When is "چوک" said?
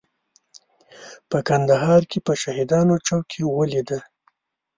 3.07-3.23